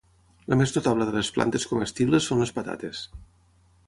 [0.51, 3.03] La més notable de les plantes comestibles són les patates.